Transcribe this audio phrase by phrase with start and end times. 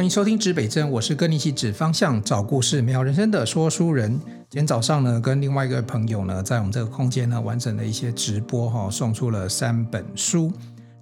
[0.00, 4.10] 欢迎收听指北针，我是跟你一起指方向、找故事、美好人生的说书人。
[4.48, 10.50] 今天早上呢，跟另外一个朋友呢，在我们这个空间呢，完成了一些直播哈，送出了三本书。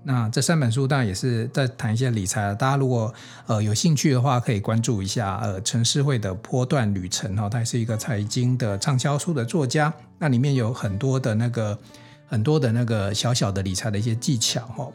[0.03, 2.53] 那这三本书当然也是在谈一些理财。
[2.57, 3.15] 大家如果
[3.47, 9.95] 呃有兴趣的话，可以关注一下呃陈诗慧的波段旅程哈，他是一个财经的畅销书的作家。
[10.19, 11.79] 那里面有很多的那个
[12.27, 14.89] 很多的那个小小的理财的一些技巧哈。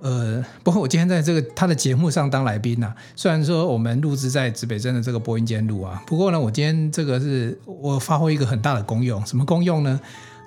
[0.00, 10.00] 呃，不过我今天在这个他的节目上当来宾呐、啊，虽然说我们录制在指北针的这个播音间录啊，不过呢，我今天这个是我发挥一个很大的功用，什么功用呢？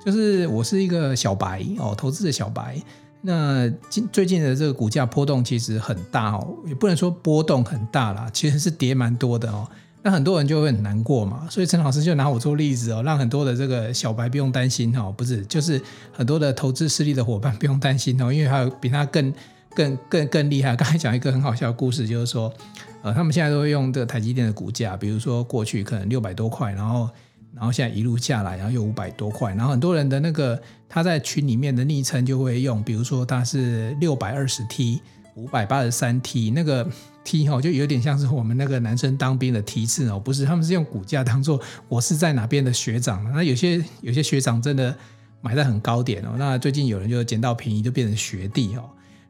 [0.05, 2.81] 就是我是一个小白哦，投资的小白。
[3.21, 9.65] 那近最近的这个股价波动其实很大哦，也不能说波动很大啦，其实是跌蛮多的哦。
[10.05, 19.33] 那很多人就会很难过嘛，所以陈老师就拿我做例子哦，让很多的这个小白不用担心哦，不是，就是很多的投资失利的伙伴不用担心哦，因为还有比他更、
[19.73, 20.75] 更、更、更厉害。
[20.75, 22.53] 刚才讲一个很好笑的故事，就是说，
[23.01, 27.09] 呃，他们现在都会用这个台积电的股价，比如说过去可能六百多块，然后，
[27.55, 34.99] 然后现在一路下来，然后又五百多块，然后很多人的那个他在群里面的昵称就会用，比如说他是六百二十 T、
[35.35, 36.87] 五百八十三 T 那个。
[37.25, 43.23] T 哈就有点像是我们那个男生当兵的梯次哦，不是，他们是用股价当做我是在哪边的学长。
[43.31, 44.93] 那有些有些学长真的
[45.39, 46.35] 买在很高点哦。
[46.37, 48.83] 那最近有人就捡到便宜就变成学弟哦。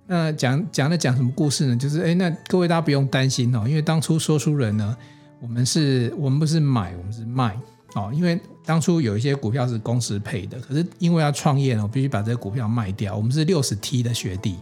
[0.08, 1.78] 那讲讲的讲什么故事呢？
[1.78, 4.98] 就是哎，那各位大家不用担心哦，因为当初说书人呢，
[5.40, 7.56] 我们是我们不是买，我们是卖
[7.94, 8.12] 哦。
[8.12, 13.16] 因为当初有一些股票是公司配的，可是因为要创业呢，我必须把这个股票卖掉。
[13.16, 14.58] 我们是六十 T 的学弟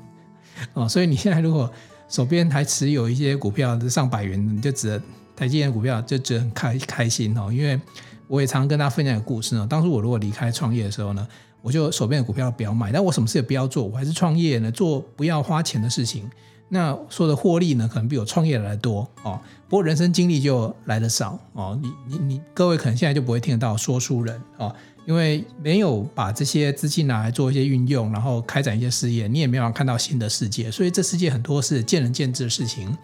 [0.73, 1.71] 哦，所以你现在如果
[2.09, 5.01] 手边还持有一些股票，上百元，你就值得
[5.35, 7.49] 台积电股票就值得很开开心哦。
[7.51, 7.79] 因为
[8.27, 9.65] 我也常跟大家分享一个故事呢。
[9.69, 11.27] 当初我如果离开创业的时候呢，
[11.61, 16.29] 我就手边的股票不要买，但我什么事也不要做，我还是创业呢，做不要花钱的事情。
[16.73, 19.37] 那说的获利呢，可能比我创业来的多哦。
[19.67, 21.77] 不过人生经历就来的少哦。
[21.81, 24.73] 你你你，各位可能现在就不会听得到说书人哦。
[25.05, 30.69] 因为没有把这些资金拿来做一些运用，然后开展一些事业，你也没办法看到新的世界。
[30.69, 32.95] 所以这世界很多是见仁见智的事情，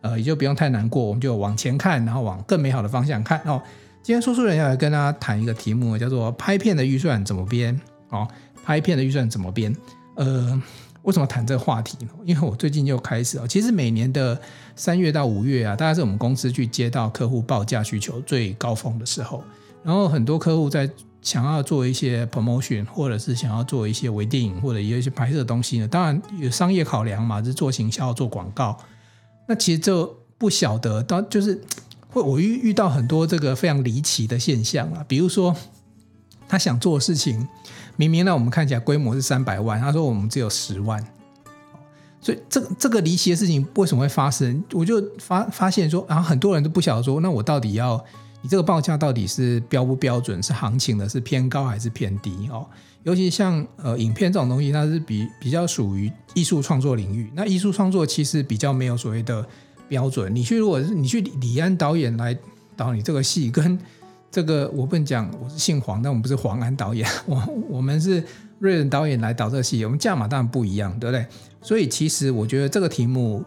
[0.00, 1.04] 呃，也就不用太难过。
[1.04, 3.38] 我们就往前看，然后往更美好的方向看。
[3.44, 3.60] 哦，
[4.02, 7.78] 今天说书人要来跟大家谈一个题目，叫做拍片的预算怎么编？
[8.08, 8.26] 哦，
[8.64, 9.76] 拍片的预算怎么编？
[10.16, 10.60] 呃，
[11.02, 12.10] 为什么谈这个话题呢？
[12.24, 14.40] 因为我最近又开始哦，其实每年的
[14.74, 19.44] 三月到五月啊，大概是我们公司去接到客户报价需求最高峰的时候，
[19.84, 20.88] 然后很多客户在。
[21.22, 25.86] 想要做一些 promotion，或者是想要做一些微电影，或者有一些拍摄的东西呢？
[25.86, 28.76] 当然有商业考量嘛，是做行销、做广告。
[29.46, 31.62] 那其实就不晓得，到就是
[32.08, 35.04] 会我遇遇到很多这个非常离奇的现象啊。
[35.06, 35.54] 比如说，
[36.48, 37.48] 他想做的事情，
[37.94, 41.06] 明明呢我们看起来规模是三百万，他说我们只有十万。
[42.20, 44.62] 所以这这个离奇的事情为什么会发生？
[44.72, 48.04] 我就发发现说，然后很多人都不晓得说，那我到底要。
[48.42, 50.42] 你这个报价到底是标不标准？
[50.42, 52.48] 是行情的，是偏高还是偏低？
[52.50, 52.66] 哦，
[53.04, 57.30] 尤其像呃影片这种东西，它是比比较属于艺术创作领域。
[57.34, 59.46] 那艺术创作其实比较没有所谓的
[59.88, 60.34] 标准。
[60.34, 62.36] 你去如果是你去李安导演来
[62.76, 63.78] 导你这个戏，跟
[64.30, 68.22] 这个我不能讲我是姓黄，但我们不是黄安导演，我我们是
[68.58, 71.24] 瑞仁导演来导这个戏，我们价码当然不一样，对不对？
[71.62, 73.44] 所以其实我觉得这个题目。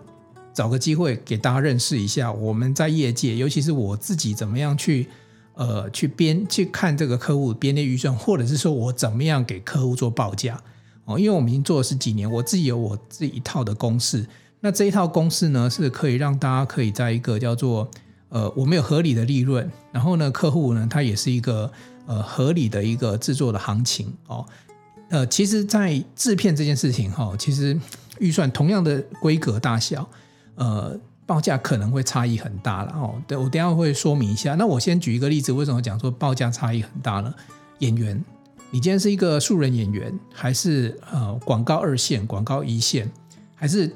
[0.56, 5.10] 找个机会给大家认识一下，我们在业界，尤其是我自己怎么样去，
[5.56, 10.60] 呃，去编去看这个客户编列预算，或者是说我怎么样给客户做报价
[11.04, 11.20] 哦。
[11.20, 14.26] 因为我们已经做了十几年，我自己有我自己一套的公式。
[14.62, 17.92] 那这一套公式呢，是可以让大家可以在一个叫做
[18.30, 21.70] 呃，我们有合理的利润，然后呢，客户呢，他也是一个
[22.06, 24.46] 呃合理的一个制作的行情哦。
[25.10, 27.78] 呃，其实，在制片这件事情哈，其实
[28.20, 30.10] 预算同样的规格大小。
[30.56, 33.16] 呃，报价可能会差异很大了哦。
[33.28, 34.56] 对，我等下会说明一下。
[34.56, 37.34] 那我先举一个例子，为什么讲说报价差异很大呢？
[37.80, 38.24] 演员，
[38.72, 43.12] 你今天是一个素人演员，还是呃广告二线、广告一线，
[43.56, 43.92] 还是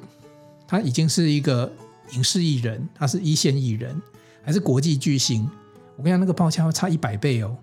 [0.67, 1.71] 他已经是一个
[2.11, 4.01] 影视艺人，他是一线艺人，
[4.43, 5.49] 还是国际巨星？
[5.95, 7.55] 我跟你讲，那个报价会差一百倍哦，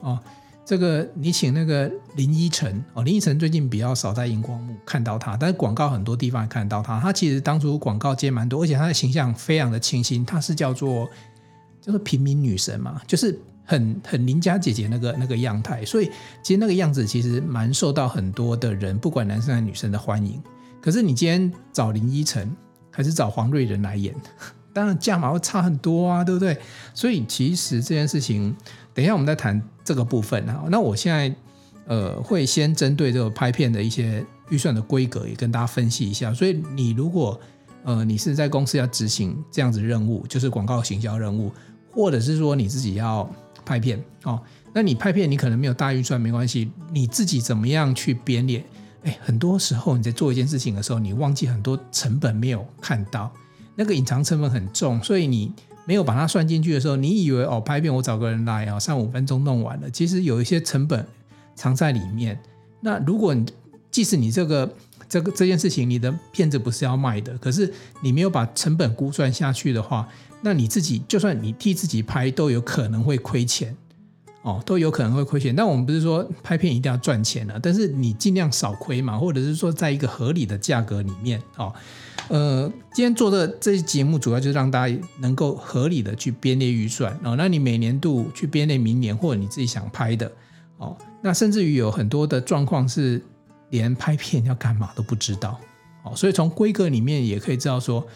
[0.00, 0.18] 哦。
[0.64, 6.98] 这个你请那个林依晨哦，林依晨最近比较少在荧光幕看到他，但是广告很多地方也看到他。
[6.98, 11.06] 他其实当初广告接蛮多，而且他的形象非常的清新，他是叫做
[11.82, 16.10] 叫做平民女神嘛，就是很很邻家姐姐那个那个样态，所以
[16.42, 20.42] 其实那个样子其实蛮受到很多的人，不管男生还是女生的欢迎。
[20.80, 22.50] 可是你今天找林依晨
[22.90, 24.14] 还是找黄瑞仁来演，
[24.72, 26.58] 当然价码会差很多啊，对不对？
[26.94, 28.56] 所以其实这件事情。
[28.94, 30.64] 等一下，我们再谈这个部分哈。
[30.70, 31.34] 那我现在
[31.86, 36.32] 呃会先针对这个拍片的一些预算的规格也跟大家分析一下。
[36.32, 37.38] 所以你如果
[37.84, 41.52] 呃，你是在公司要执行这样子任务，就是广告行销任务，
[41.92, 43.28] 或者是说你自己要
[43.62, 44.40] 拍片哦，
[44.72, 48.64] 那你拍片你可能没有大预算没关系，你自己怎么样去编列？
[49.02, 53.30] 哎，很多时候你在做一件事情的时候，你忘记很多成本没有看到，
[53.76, 55.52] 那个隐藏成本很重，所以你
[55.84, 61.06] 没有把它算进去的时候，你以为哦，拍片我找个人来啊，三五分钟弄完了，其实有一些成本
[61.54, 62.38] 藏在里面。
[62.80, 63.46] 那如果你
[63.90, 64.74] 即使你这个
[65.08, 67.72] 这个这件事情，你的片子不是要卖的，可是
[68.02, 70.08] 你没有把成本估算下去的话，
[70.42, 73.76] 那你自己就算你替自己拍，都有可能会亏钱。
[74.44, 81.72] 哦，都有可能会亏钱，但我们不是说拍片一定要赚钱了，但是你尽量少亏嘛，或者是说在一个合理的价格里面，哦，
[82.28, 90.30] 呃，今天做的这些节目主要就是让大家能够合理的去编列预算，哦，那你每年度去编列明年或者你自己想拍的，
[90.76, 93.22] 哦，那甚至于有很多的状况是
[93.70, 95.58] 连拍片要干嘛都不知道，
[96.02, 98.06] 哦，所以从规格里面也可以知道说。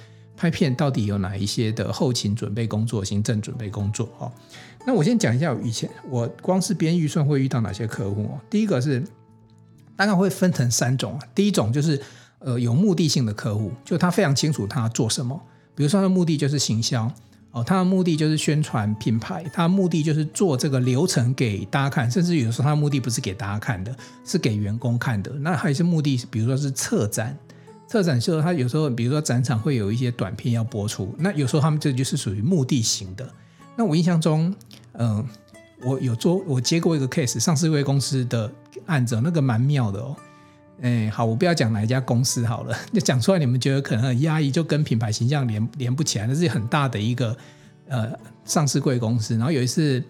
[0.41, 4.09] 拍片到底有哪一些的后勤准备工作、行政准备工作？
[4.21, 4.31] 哦，
[4.89, 8.41] 那我先讲一下，以前我光是编预算会遇到哪些客户哦。
[8.49, 9.05] 第一个是
[9.95, 12.01] 大概会分成三种，第一种就是
[12.39, 15.39] 呃有目的性的客户，就他非常清楚他做什么，
[15.75, 17.13] 比如说他的目的就是行销
[17.51, 23.95] 哦，他的目的就是宣传品牌，他的目的就是做这个流程给大家看，甚至有的时候他的目的不是给大家看的，
[24.25, 25.31] 是给员工看的。
[25.33, 27.37] 那还是目的，比如说是策展。
[27.87, 33.29] 策展秀，他有时候，比如说展场会有一些短片要播出，那有时候他们这就是属于目的型的。
[33.77, 34.53] 那我印象中，
[34.99, 35.27] 嗯、
[35.83, 38.49] 我有做，我接过一个 case，上市贵公司的
[38.87, 40.17] 案子，那个蛮妙的哦。
[40.83, 46.27] 哎，好，我不要讲哪一家公司好了， 就讲出来你们觉得可能很压抑，就跟品牌形象连连不起来。
[46.27, 47.37] 那是很大的一个
[47.89, 48.13] 呃
[48.45, 50.03] 上市贵公司，然后有一次，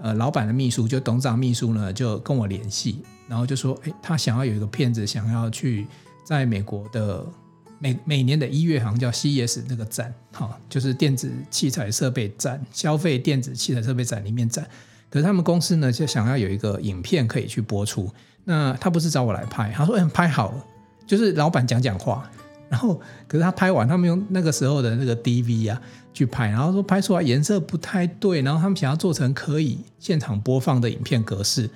[0.00, 5.86] 呃，老板的秘书就董事长秘书呢就跟我联系，然后就说，哎，他想要有一个片子，想要去。
[6.26, 7.22] 在美国的
[7.78, 14.66] 每每年的一月，好像叫 C S 那个展，哈，就是电子器材设备展、消费电子器材设备展里面展。
[15.10, 18.10] 可是他们公司呢，就想要有一个影片可以去播出。
[18.44, 20.64] 那他不是找我来拍，他说：“嗯，拍好了。”
[21.06, 22.28] 就是老板讲讲话，
[22.68, 25.80] 然后可是他拍完，他们用那个时候的那个 DV 啊
[26.12, 31.70] 去拍，然后说拍出来颜色不太对，然后他们想要做成可以现场播放的影片格式，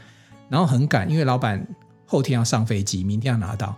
[0.49, 1.65] 然后很赶，因为老板
[2.07, 3.77] 后天要上飞机，明天要拿到。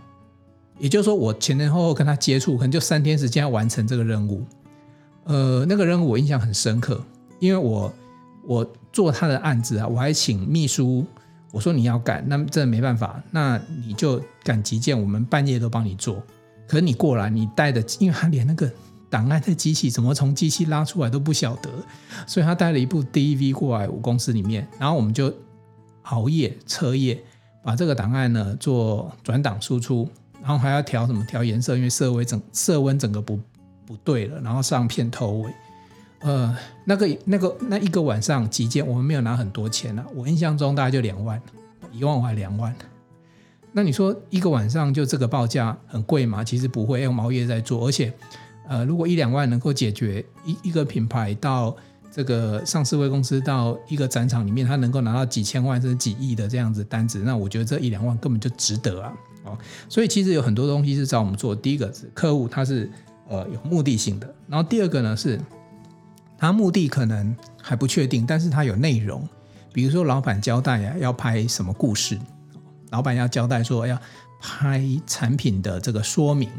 [0.81, 4.43] 也就是说，我前前后后跟他接触，可能就三天时间要完成这个任务。
[5.25, 7.01] 呃，那个任务我印象很深刻，
[7.39, 7.93] 因为我
[8.45, 11.05] 我做他的案子啊，我还请秘书，
[11.53, 16.21] 我说你要赶，那真的没办法，那你就赶急件，我们半夜都帮你做。
[16.67, 18.69] 可是你过来，你带的，因为他连那个
[19.11, 21.69] 档案在机器怎么从机器拉出来都不晓得，
[22.27, 25.33] 所以他带了一部 DV 过来我公司里面，然后我们就
[26.05, 27.23] 熬夜彻夜
[27.63, 30.09] 把这个档案呢做转档输出。
[30.51, 33.39] 然后还要调什么调颜色，因为色温整色温整个不
[33.87, 35.55] 不对了，然后上片头尾，
[36.23, 41.41] 呃，那个那个那一个晚上几件，我们没有拿很多钱啊，我印象中大概就两万，
[41.93, 42.75] 一万还两万。
[43.71, 46.43] 那你说一个晚上就这个报价很贵吗？
[46.43, 48.13] 其实不会，用毛业在做，而且
[48.69, 51.77] 呃，如果一两万能够解决一一个品牌到
[52.11, 59.13] 这个上市柜公司到一个展场里面，他能够拿到几千万甚至几亿的这样子单子，那我觉得这一两万根本就值得啊。
[59.45, 59.57] 哦，
[59.89, 61.55] 所以其实有很多东西是找我们做。
[61.55, 62.91] 第一个是客户，他是
[63.29, 64.35] 呃有目的性的。
[64.49, 65.41] 然后第二个呢是，
[66.37, 69.27] 他目的可能还不确定，但是他有内容。
[69.73, 72.19] 比如说老板交代呀，要拍什么故事，
[72.91, 73.97] 老板要交代说要
[74.41, 76.51] 拍产品的这个说明，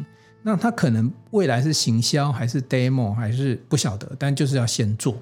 [0.41, 5.15] 那他可能未来是行销还是 demo 还是不晓得，但就是要先做。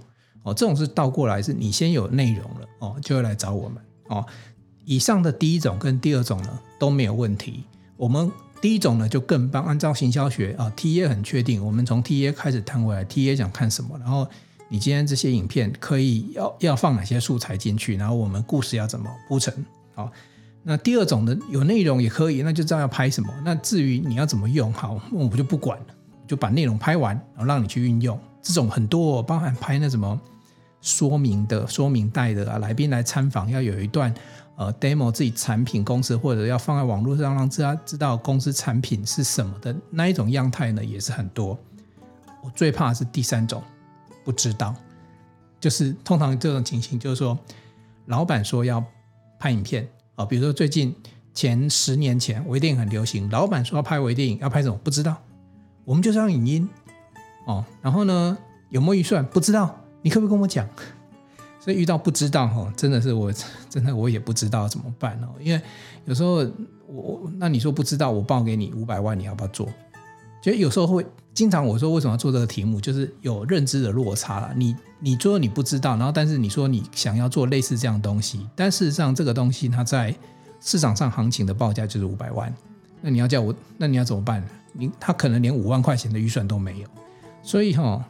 [0.53, 4.25] 这种是倒过来，是你先有内容了哦，就会来找我们哦。
[4.85, 7.63] 以上的第一种跟第二种呢都没有问题。
[7.95, 14.27] 我们第一种呢就更棒，按照行销学啊，TA 很确定，我们从 TA 开始谈回来，TA 想看什么，然后
[14.67, 19.53] 你今天这些影片可以要要放哪些素材进去，然后我们故事要怎么铺陈。
[19.93, 20.11] 好，
[20.63, 23.33] 那第二种的有内容也可以，那就知道要拍什么。
[23.43, 25.85] 那至于你要怎么用，好，我们就不管了，
[26.27, 28.19] 就把内容拍完，然后让你去运用。
[28.41, 30.19] 这种很多包含拍那什么
[30.81, 34.13] 说明的说明带的啊，来宾来参访要有一段。
[34.55, 41.57] 呃，demo 自己产品公司，或者要放在网络上让大家知道公司产品是什么的那一种样态呢，也是很多。
[42.43, 43.63] 我最怕是第三种，
[44.25, 44.75] 不知道，
[45.61, 47.39] 就是通常这种情形，就是说，
[48.07, 48.83] 老板说要
[49.39, 50.93] 拍影片啊，比如说最近
[51.33, 54.77] 前十年前微电影很流行，老板说要拍微电影，要拍什么？
[54.83, 55.15] 不知道，
[55.85, 56.67] 我们就是要影音。
[57.47, 58.37] 哦，然后呢，
[58.71, 59.25] 有没有预算？
[59.25, 60.67] 不知道，你可不可以跟我讲？
[61.59, 63.33] 所以遇到不知道哈，真的是我
[63.69, 65.27] 真的我也不知道怎么办哦。
[65.41, 65.61] 因为
[66.05, 66.47] 有时候
[66.87, 69.67] 我那你说不知道，我报给你五百万，你要不要做？
[70.41, 74.53] 就有时候会经常我说为什么要做这个题目，就是有认知的落差了。
[74.55, 80.15] 你你说你不知道，然后但是你说你想要做类似这样东西，但事实上这个东西它在
[80.61, 82.53] 市场上行情的报价就是五百万，
[83.01, 84.41] 那你要叫我，那你要怎么办？
[84.71, 86.87] 你他可能连五万块钱的预算都没有，
[87.43, 88.01] 所以哈、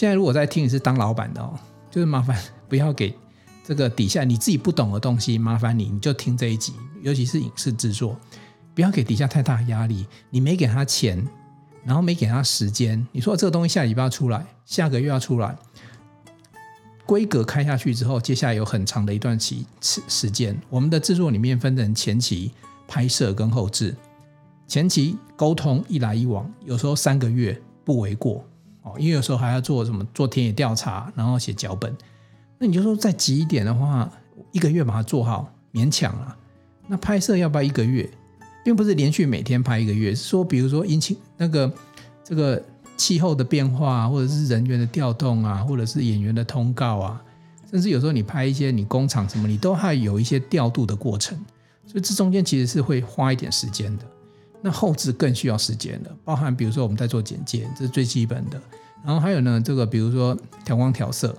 [0.00, 1.52] 现在如果在听你是当老板的哦，
[1.90, 2.34] 就是麻烦
[2.70, 3.14] 不要给。
[3.62, 8.18] 这个底下你自己不懂的东西，麻烦你你就听这一集，尤其是影视制作，
[8.74, 10.06] 不要给底下太大压力。
[10.30, 11.22] 你没给他钱，
[11.84, 15.54] 然后没给他时间，你说这个东西下礼拜要出来，下个月要出来，
[17.04, 20.58] 规格开下去之后，接下来有很长的一段期时时间。
[20.70, 22.50] 我们的制作里面分成前期
[22.88, 23.94] 拍摄跟后制，
[24.66, 28.42] 前期沟通一来一往，有时候三个月不为过
[28.98, 31.96] 因为有时候还要做什么做田野调查，然后写脚本。
[32.58, 34.10] 那你就说再急一点的话，
[34.52, 36.36] 一个月把它做好，勉强了。
[36.86, 38.10] 那拍摄要不要一个月，
[38.64, 41.72] 并不是连续每天拍一个月，是说比如说引起那个
[42.22, 42.62] 这个
[42.96, 47.22] 气候的变化，或者是人员的调动啊，或者是演员的通告啊，
[47.70, 51.38] 甚至有时候你拍一些你工厂什么，你都还有一些调度的过程，
[51.86, 54.04] 所以这中间其实是会花一点时间的。
[54.60, 58.60] 那后制更需要时间的，包含比如说我们在做剪接，这是最基本的。
[59.04, 61.34] 然后还有呢，这个比如说调光调色。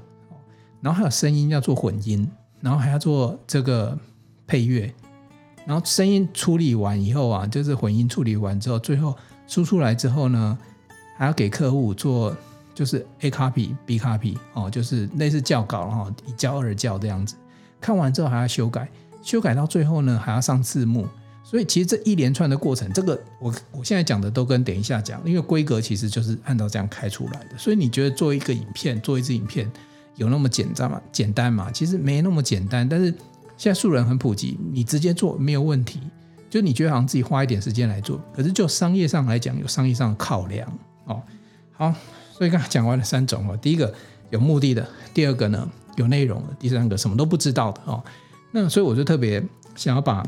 [0.84, 2.28] 然后还有声音要做混音，
[2.60, 3.96] 然后还要做这个
[4.48, 4.92] 配乐，
[5.64, 10.58] 然后声音处理完以后啊，就是混音处理完之后，最后输出来之后呢，
[11.20, 12.36] 还要给客户做
[12.74, 17.36] 就是 A copy B copy 哦，就是类似校稿哈，一校二校这样子。
[17.80, 18.90] 看完之后还要修改，
[19.22, 21.08] 修改到最后呢还要上字幕。
[21.52, 27.58] 所以其实这一连串的过程，这个我我现在讲的都跟等一下讲，因为规格其实就是按照这样开出来的。
[27.58, 29.70] 所以你觉得做一个影片，做一支影片？
[30.16, 31.02] 有那么简单吗？
[31.12, 31.70] 简单嘛？
[31.70, 32.88] 其实没那么简单。
[32.88, 33.14] 但是
[33.58, 36.00] 现在素人很普及，你直接做没有问题。
[36.50, 41.22] 就你觉得好像自己花一点时间来做，可是就商业上来讲，有商业上的考量哦。
[41.74, 41.94] 好，
[42.32, 43.58] 所以刚才讲完了三种哦。
[43.62, 43.94] 第一个
[44.30, 48.02] 有目的的，第二个呢有内容的，第三个什么都不知道的哦。
[48.54, 49.44] 那所以我就特别
[49.76, 50.26] 想要把。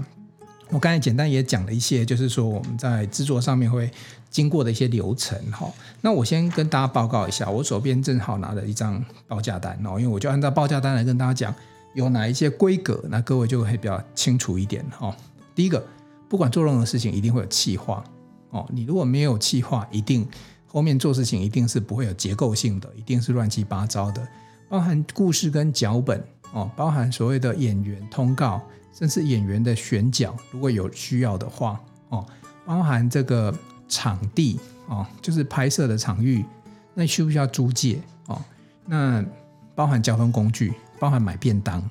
[0.73, 3.91] 我刚才简单也讲了一些，就是说我们在制作上面会
[4.31, 5.71] 经过的一些流程哈。
[6.01, 11.53] 那我先跟大家报告一下，我手边正好拿了一张报价单哦，因为我就按照报价单来跟大家讲
[11.93, 15.15] 有哪一些规格，那各位就会比较清楚一点哈。
[15.53, 15.85] 第一个，
[16.27, 18.03] 不管做任何事情，一定会有企划
[18.49, 18.67] 哦。
[18.73, 20.27] 你如果没有企划，一定
[20.65, 24.27] 后面做事情一定是不会有结构性的，一定是乱七八糟的，
[24.67, 26.19] 包含故事跟脚本
[26.51, 28.59] 哦，包含所谓的演员通告。
[28.93, 32.25] 甚至演员的选角，如果有需要的话，哦，
[32.63, 33.53] 包含这个
[33.89, 36.45] 场地，哦，就是拍摄的场域，
[36.93, 37.99] 那需不需要租借？
[38.27, 38.39] 哦，
[38.85, 39.25] 那
[39.73, 41.83] 包含交通工具，包含买便当，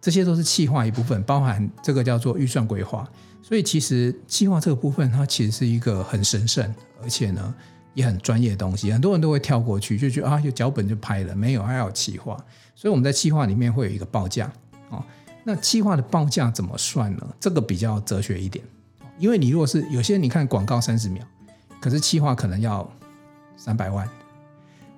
[0.00, 3.06] 这些都是企划一部分，包含这个叫做预算规划。
[3.42, 7.54] 所以其实企划这个部分，它其实是一个很神圣，而且呢
[7.92, 8.90] 也很专业的东西。
[8.90, 12.34] 很多人都会跳过去，就觉得啊，有脚本就拍了，没有还要有企划。
[12.74, 14.50] 所以我们在企划里面会有一个报价，
[14.88, 15.04] 哦。
[15.48, 17.24] 那企划的报价怎么算呢？
[17.38, 18.64] 这个比较哲学一点，
[19.16, 21.24] 因为你如果是有些你看广告三十秒，
[21.80, 22.90] 可是企划可能要
[23.56, 24.08] 三百万，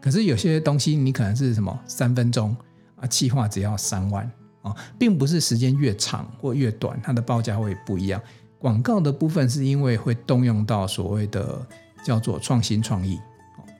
[0.00, 2.56] 可是有些东西你可能是什么三分钟
[2.96, 4.24] 啊，企划只要三万
[4.62, 8.18] 啊，并不是时间越长或越短，它的报价会不一样。
[8.58, 11.60] 广告的部分是因为会动用到所谓的
[12.02, 13.20] 叫做创新创意，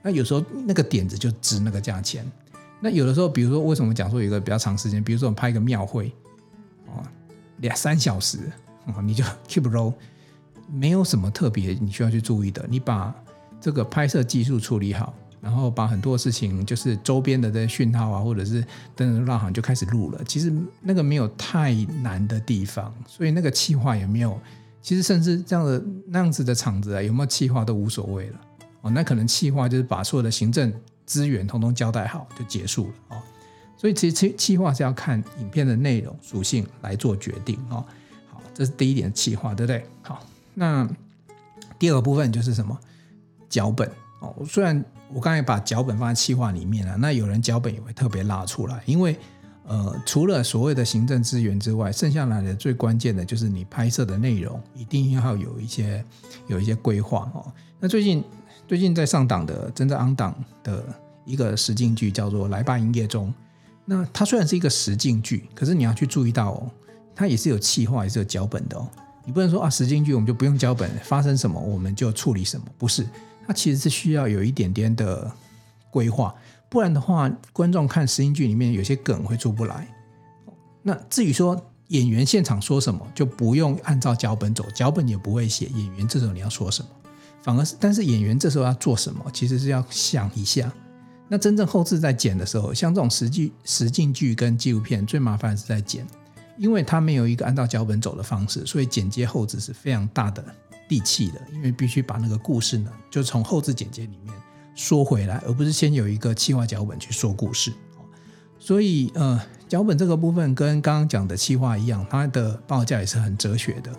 [0.03, 2.31] 那有时候那个点子就值那个价钱。
[2.79, 6.13] 那有的时候，比如说为什么讲说有一个比较长时间，比如说我们拍一个庙会。
[7.59, 8.39] 两三小时，
[9.03, 9.93] 你就 keep roll，
[10.71, 12.65] 没有什么特别你需要去注意的。
[12.69, 13.15] 你把
[13.61, 18.61] 这个拍摄技术处理好，然后把很多事情，就是周边的这些讯号啊，或者是
[18.95, 20.23] 灯灯绕行就开始录了。
[20.25, 24.39] 其实那个没有太难的地方，所以那个企划也没有。
[24.81, 28.41] 其实甚至这样的那样子的场子啊，有没有企划都无所谓了。
[28.83, 30.73] 哦，那可能企划就是把所有的行政
[31.05, 33.17] 资源统统交代好就结束了哦。
[33.79, 37.85] 所以其实企企划是要看影片的内容属性来做决定哦。
[38.27, 39.87] 好，这是第一点企划，对不对？
[40.03, 40.87] 好，那
[41.79, 42.77] 第二部分就是什么？
[43.49, 44.35] 脚本哦。
[44.45, 49.17] 虽然我刚才把脚本放在企划里面了，那有人脚本也会特别拉出来，因为
[49.65, 56.05] 呃，除了所谓的行政资源之外，剩下来的最关键的就是你拍摄的内容一定要有一些
[56.49, 57.47] 有一些规划哦。
[57.79, 58.25] 那最近
[58.67, 60.85] 最近在上档的正在 on 档的
[61.25, 63.29] 一个实境剧叫做《来吧营业中》。
[63.91, 66.71] 那它虽然是一个实境剧，可是你要去注意到哦，
[67.15, 68.87] 它也是有企划，也是有脚本的哦。
[69.25, 73.07] 你不能说啊，实境剧我们就不用脚本，发生什么我们就处理什么，不是。
[73.47, 75.33] 它其实是需要有一点点的
[75.91, 76.35] 规划，
[76.69, 79.89] 不然的话，观众看实境剧里面有些梗会出不来。
[80.83, 86.89] 那至于说演员现场说什么，就不用按照脚本走，脚本也不会写演员这时候你要说什么。
[87.43, 90.71] 反而是，但是演员这时候要做什么，其实是要想一下。
[91.29, 96.07] 那真正后制在剪的时候，像这种实际实境剧跟纪录片，最麻烦的是在剪，
[96.57, 100.45] 因为它没有一个按照脚本走的方式，所以剪接后制是非常大的
[100.89, 104.35] 力气的，因为必须把那个故事呢，就从后制剪接里面
[104.75, 107.73] 说回来，而不是先有一个企划脚本去说故事。
[108.59, 113.93] 所以，呃，脚本这个部分跟刚刚讲的企划一样，它的报价也是很哲学的。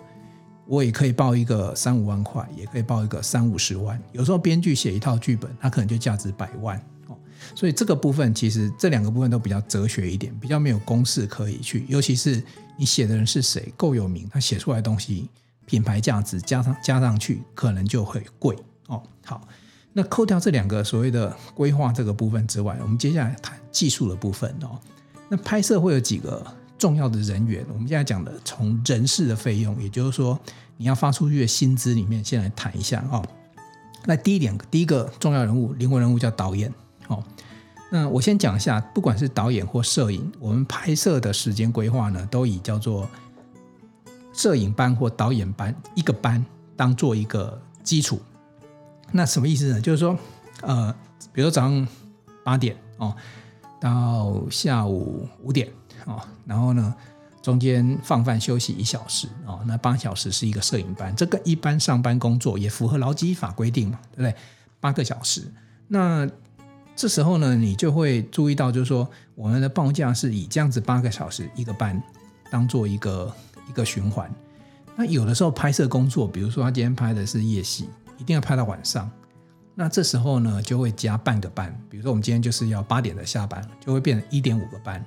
[0.66, 4.00] 我也可以报一个三五万块，也可以报一个三五十万。
[4.12, 6.80] 有时候编剧写一套剧本，它可能就价值百万。
[7.54, 11.84] 所以这个部分其实这两个部分都比较哲学一点，比较没有公式可以去。
[11.88, 12.42] 尤其是
[12.76, 15.28] 你写的人是谁，够有名，他写出来的东西
[15.66, 18.56] 品牌价值加上加上去，可能就会贵
[18.88, 19.02] 哦。
[19.24, 19.46] 好，
[19.92, 24.78] 那扣掉这两个所谓的规划这个部分之外，我们接下来谈技术的部分哦。
[25.28, 26.44] 那拍摄会有几个？
[26.80, 30.40] 重要的人员，我们现在讲的从人事的费用，也就是说
[30.78, 33.22] 你要发出去的薪资里面，先来谈一下哦。
[34.06, 36.72] 那第一点，第一个重要人物、灵魂人物叫导演。
[37.90, 43.08] 那我先讲一下，不管是导演或摄影，我们拍摄的时间规划呢，都以叫做
[44.32, 46.44] 摄影班或导演班一个班
[46.76, 48.20] 当做一个基础。
[49.12, 49.80] 那什么意思呢？
[49.80, 50.16] 就是说，
[50.62, 50.94] 呃，
[51.32, 51.86] 比如说早上
[52.44, 53.14] 八点哦，
[53.80, 55.68] 到下午五点。
[56.06, 56.94] 哦，然后呢，
[57.42, 64.34] 中间放饭休息一小时哦，那八小时是一个摄影班，这个一般上班工作也符合劳基法规定嘛，对不对？
[64.80, 65.52] 八个小时，
[65.88, 66.26] 那
[66.94, 72.00] 这时候呢，你就会注意到，就是说我们的报价是以这样子八个小时一个班
[72.50, 73.34] 当做一个
[73.68, 74.30] 一个循环。
[74.96, 79.10] 那有的时候拍摄工作，比如说他今天拍的是夜戏，一定要拍到晚上，
[79.74, 85.02] 那这时候呢就会加半个班，比如说我们今天就是要八点的下班，就会变成一点五个班。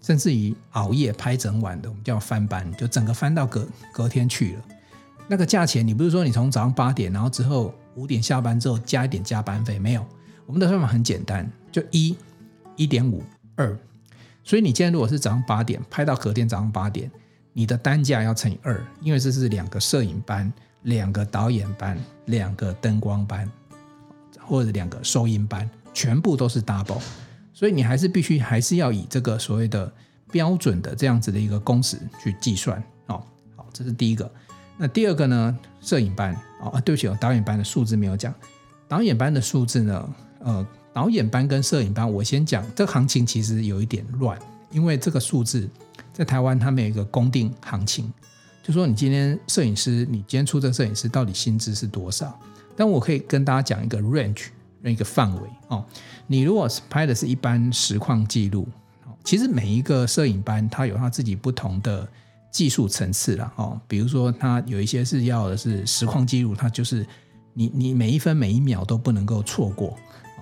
[0.00, 4.62] 甚至于熬夜拍整晚的，我们叫翻班，就整个翻到隔隔天去了。
[5.26, 9.76] 那个价钱，你不是说你从早上八点，然后之后五点下班之后加一点加班费？
[9.80, 10.06] 没有，
[10.48, 12.16] 我们的算法很简单，就一
[12.74, 13.22] 一点五
[13.54, 13.78] 二。
[14.42, 17.10] 所以你今天如果是早上八点拍到隔天早上八点，
[17.52, 20.50] 你的单价要乘以二，因为这是两个摄影班、
[20.84, 23.46] 两个导演班、两个灯光班，
[24.40, 27.02] 或者两个收音班，全部都是 double。
[27.52, 29.92] 所以你还是必须还是要以这个所谓的
[30.32, 33.22] 标准的这样子的一个工时去计算哦。
[33.54, 34.30] 好，这是第一个。
[34.78, 35.58] 那第二个呢？
[35.82, 38.34] 摄影班哦，对不起哦，导演班的数字没有讲。
[38.88, 40.08] 导演班的数字呢？
[40.40, 42.64] 呃，导演班跟摄影班，我先讲。
[42.74, 44.38] 这行情其实有一点乱，
[44.70, 45.68] 因为这个数字
[46.12, 48.12] 在台湾它没有一个公定行情，
[48.62, 52.38] 就说你今天摄影师，你今天出这个摄影师到底薪资是多少？
[52.76, 54.46] 但我可以跟大家讲一个 range。
[54.84, 55.84] 一个范围哦，
[56.28, 58.66] 你如果是拍的是一般实况记录，
[59.22, 62.08] 其实每一个摄影班它有它自己不同的
[62.50, 63.78] 技术层次了哦。
[63.86, 67.04] 比如说，它有一些是要的是实况记录，它就是
[67.52, 69.94] 你你每一分每一秒都不能够错过，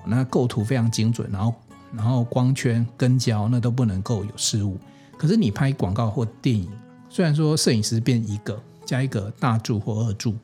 [0.06, 1.54] 那构图非常精准，然后
[1.92, 4.78] 然后光圈跟焦那都不能够有失误。
[5.18, 6.70] 可是你拍广告或电影，
[7.08, 10.34] 虽然说摄影师变一个加一个大助或二助，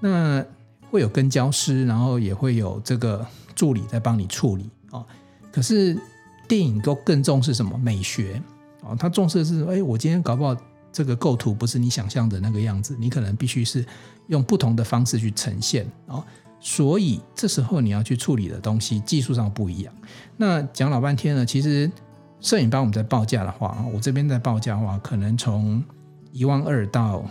[0.00, 0.44] 那。
[0.88, 5.04] 会有跟焦师，然后也会有这个助理在帮你处理哦。
[5.50, 5.98] 可是
[6.46, 8.40] 电影都更重视什么美学
[8.82, 8.96] 哦？
[8.96, 10.56] 他重视的是，哎，我今天搞不好
[10.92, 13.84] 这个构图不是你想象的那个样子，你可能必须是
[14.28, 16.24] 用不同的方式去呈现哦。
[16.60, 19.94] 所以这时候你要去处理的东西技术上不一样。
[20.36, 21.90] 那讲老半天呢，其实
[22.40, 25.82] 摄影班我们在报价的话，我这边在报价的话，可能从
[26.32, 27.24] 一万二到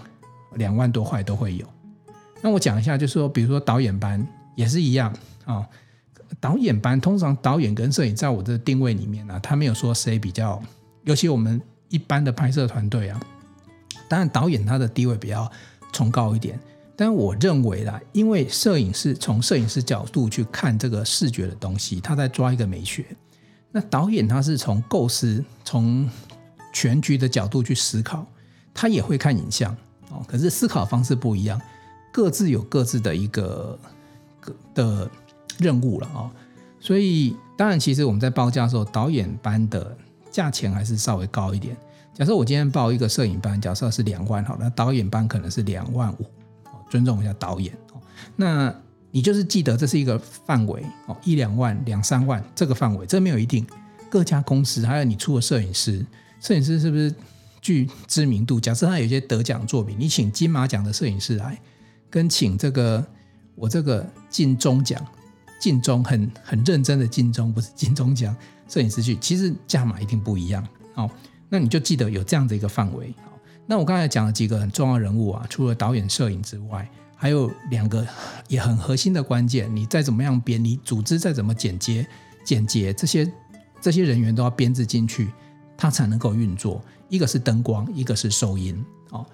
[0.56, 1.66] 两万多块都会有。
[2.42, 5.14] 那我讲一下，就是说，比如说导演班也是一样
[5.46, 5.68] 啊。
[6.40, 10.62] 导演班通常导演跟摄影在我的定位里面呢、他没有说谁比较，
[11.04, 13.20] 尤其我们一般的拍摄团队啊，
[14.10, 15.50] 当然导演他的地位比较
[15.94, 16.60] 崇高一点。
[16.96, 23.06] 但我认为啦，因为摄影师从摄影师角度去看这个视觉的东西，他在抓一个美学。
[23.72, 26.10] 那导演他是从构思、从
[26.72, 28.26] 全局的角度去思考，
[28.74, 29.76] 他也会看影像
[30.10, 31.62] 哦，可是思考方式不一样。
[32.14, 33.78] 各自有各自的一个
[34.74, 35.12] 的
[35.58, 36.32] 任务了哦，
[36.80, 39.98] 所以当然，其实我们在报价的时候，导演班的
[40.32, 41.76] 价钱还是稍微高一点。
[42.14, 46.26] 假设我今天报一个摄影班，假设是两万好了，导演班可能是两万五，
[46.90, 48.02] 尊重一下导演哦。
[48.36, 48.74] 那
[49.12, 53.66] 你就是记得这是一个范围哦，一两万、两三万这个范围，这没有一定。
[54.10, 56.06] 各家公司还有你出的摄影师，
[56.40, 57.14] 摄影师是不是
[57.62, 58.60] 具知名度？
[58.60, 61.60] 假设他有些得奖作品，你请金马奖的摄影师来。
[62.10, 63.06] 跟请这个
[63.56, 65.06] 我这个金钟奖，
[65.60, 68.34] 金钟很很认真的金钟，不是金钟奖
[68.70, 70.66] 摄影师去，其实价码一定不一样。
[70.94, 71.10] 哦，
[71.50, 73.14] 那你就记得有这样的一个范围。
[73.68, 78.06] 那我刚才讲了几个很重要人物啊，除了导演、摄影之外，还有两个
[78.48, 82.06] 也很核心的关键，你再怎么样编，你组织再怎么简洁、
[82.46, 83.32] 简洁，这些
[83.82, 85.32] 这些人员都要编制进去，
[85.76, 86.82] 它才能够运作。
[87.10, 88.84] 一个是灯光，一个是收音。
[89.10, 89.26] 哦，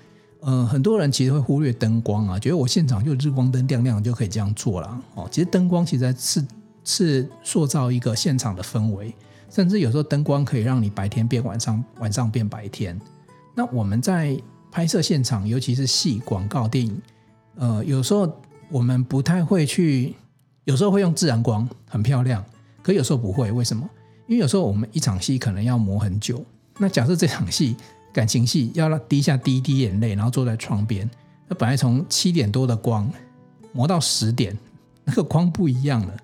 [0.41, 5.01] 呃，很多人其实会忽略灯光啊，觉得我现场就日光灯亮亮就可以这样做了。
[5.15, 6.45] 哦，其实灯光其实是
[6.83, 9.13] 是塑造一个现场的氛围，
[9.49, 12.99] 甚至有时候灯光可以让你白天变晚上，晚上变白天。
[13.53, 14.37] 那我们在
[14.71, 17.01] 拍摄现场，尤其是戏、广告、电影，
[17.55, 18.31] 呃，有时候
[18.69, 20.15] 我们不太会去，
[20.63, 22.43] 有时候会用自然光，很漂亮，
[22.81, 23.51] 可有时候不会。
[23.51, 23.89] 为什么？
[24.27, 26.43] 因为有时候我们一场戏可能要磨很久。
[26.77, 27.75] 那假设这场戏
[28.13, 31.09] 感情戏要滴下第一滴眼泪，然后坐在窗边，
[31.49, 33.11] 那本来从七点多的光
[33.73, 34.57] 磨到十点，
[35.03, 36.15] 那个光不一样了。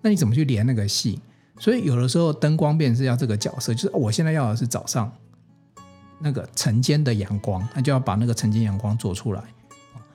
[0.00, 1.20] 那你怎么去连那个戏？
[1.58, 5.12] 所以有的时候灯光便是要这个角色，就是我现在要的是早上。
[6.22, 9.42] 那个晨间的阳光，那就要把那个晨间阳光做出来。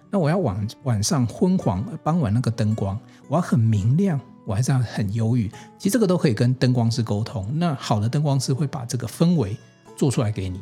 [0.10, 5.50] 那我要晚晚上昏黄，傍晚那个灯光，我要很明亮，我还是要很忧郁。
[5.78, 7.46] 其实这个都可以跟灯光师沟通。
[7.60, 9.58] 那好的灯光师会把这个氛围
[9.98, 10.62] 做出来给你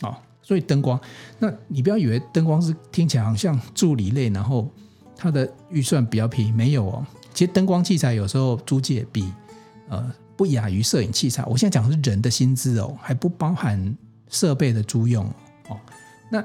[0.00, 0.18] 啊。
[0.42, 0.98] 所以灯光，
[1.38, 4.68] 那你不要以为灯光师听起来好像助理类，然后
[5.16, 7.06] 他的预算比较便宜，没有哦。
[7.32, 9.32] 其实灯光器材有时候租借比
[9.88, 11.44] 呃不亚于摄影器材。
[11.44, 13.96] 我现在讲的是人的薪资哦，还不包含。
[14.30, 15.26] 设备的租用
[15.68, 15.76] 哦，
[16.30, 16.42] 那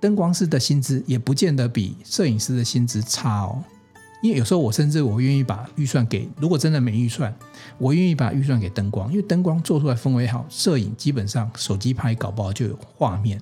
[0.00, 3.62] 灯光师的薪资也不见得比摄影师的薪资差哦，
[4.22, 7.32] 因为有时候我甚至我愿意把预算给，如果真的没预算，
[7.78, 13.40] 我愿意把预算给灯光，因为灯光做出来氛围好，摄影基本上手机拍搞不好就有画面。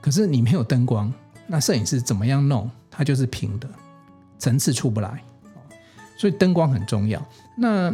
[0.00, 1.12] 可是你没有灯光，
[1.46, 3.68] 那摄影师怎么样弄，它就是平的，
[4.38, 5.22] 层次出不来。
[6.18, 7.26] 所以灯光很重要。
[7.56, 7.92] 那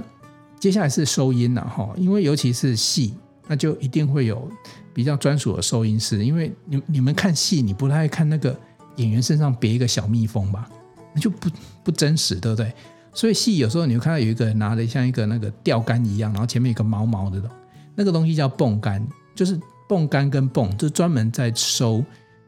[0.58, 3.14] 接下来是收音了哈，因为尤其是戏，
[3.46, 4.50] 那就一定会有。
[4.92, 8.58] 比较专属的收音师，因为你你们看戏，你不太爱看那个
[8.96, 10.68] 演员身上别一个小蜜蜂吧？
[11.14, 11.48] 那就不
[11.82, 12.72] 不真实，对不对？
[13.12, 17.50] 所以戏有时候你会看到有一个人拿的像一个那个钓竿一样，然后前面有个毛毛的东，
[17.94, 22.04] 那个东西叫泵杆，就是泵杆跟泵，就专门在收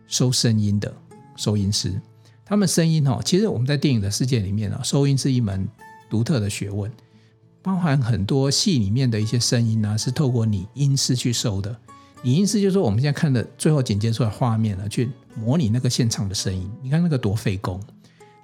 [0.06, 0.94] 收声音的
[1.36, 2.00] 收音师。
[2.44, 5.66] 他们声音哦，其实我们在电影的世界里面啊，收音是一门
[6.10, 6.90] 独特的学问，
[7.62, 11.74] 包含很多戏里面的一些声音呢，是透过你音师去收的。
[12.24, 16.70] 影音师就是说，我们现在看的最后剪接出来画面了，去模拟那个现场的声音。
[16.82, 17.80] 你看那个多费工。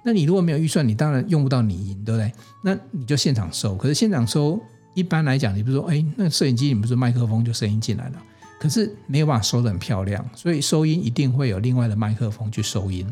[0.03, 2.31] 那你如果没有预算，你当然用不到拟音，对不对？
[2.63, 3.75] 那你就现场收。
[3.75, 4.59] 可是现场收，
[4.93, 8.21] 一般来讲，你比如说，哎，那摄影机，你不是麦克风就声音进来了，
[8.59, 13.05] 可是没有办法收得很漂亮，所以收音一定会有另外的麦克风去收音。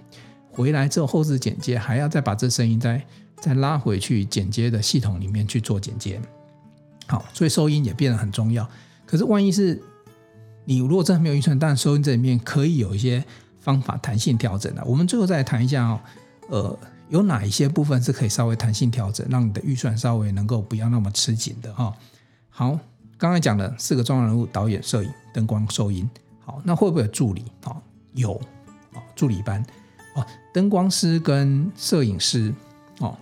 [0.49, 3.05] 回来之后后置剪接，还要再把这声音再
[3.41, 6.19] 再拉回去剪接的系统里面去做剪接。
[7.05, 8.67] 好，所以收音也变得很重要。
[9.05, 9.81] 可是万一是
[10.69, 13.23] 你如果真的没有预算，但收音这里面可以有一些
[13.61, 14.83] 方法弹性调整的。
[14.83, 16.01] 我们最后再来谈一下哦，
[16.49, 21.95] 呃，有哪一些部分是可以稍微弹性调整，让你的预算稍微能够不要那么吃紧的哈。
[22.49, 22.77] 好，
[23.17, 26.07] 刚才讲的四个重要人物：导演、摄影、灯光、收音。
[26.43, 27.45] 好，那会不会有助理？
[27.63, 28.33] 好，有
[28.93, 29.65] 啊，助理班
[30.15, 32.53] 哦，灯光师跟摄影师
[32.99, 33.17] 哦，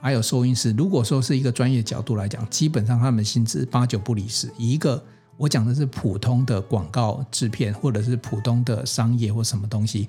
[0.00, 0.70] 还有收音师。
[0.78, 5.02] 如果说是一个专业角度来讲，基本上他们薪资八九不离十，一个。
[5.36, 10.08] 我讲的是普通的广告制片，或者是普通的商业或什么东西，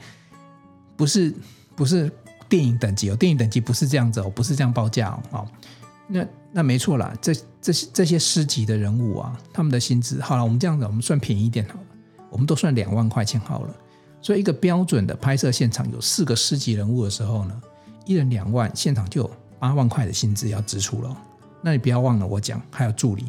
[0.96, 1.34] 不是
[1.76, 2.12] 不是
[2.48, 5.48] 电影等级哦，电影等级不是这样子哦，不是这样报价哦。
[6.08, 11.86] 那那没错啦，这这些这些师级的人物啊，他们的薪资好了，我们这样子，我们算便宜一点好了，
[12.30, 13.76] 我们都算两万块钱好了。
[14.22, 17.62] 所以一个标准的拍摄现场有四个师级人物的时候呢，
[18.06, 21.18] 一人两万，现场就有八万块的薪资要支出了。
[21.62, 23.26] 那你不要忘了我讲还有助理。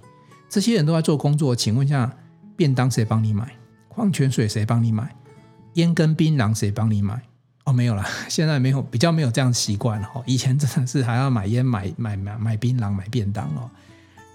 [0.49, 2.11] 这些人都在做工作，请问一下，
[2.57, 3.53] 便当谁帮你买？
[3.89, 5.15] 矿泉水谁帮你买？
[5.75, 7.21] 烟跟槟榔谁帮你买？
[7.65, 10.09] 哦，没有了， 现在没有，比较没有这样习惯了。
[10.25, 13.71] 以前真的是还要买烟、买买买买槟榔、买便当哦。